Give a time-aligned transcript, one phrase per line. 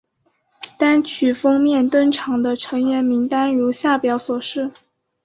[0.79, 4.71] 单曲封面登场的成员名单如下表所示。